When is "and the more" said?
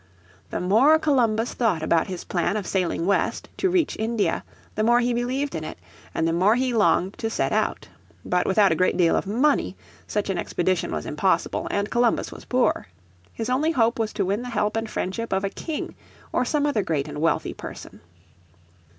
6.15-6.55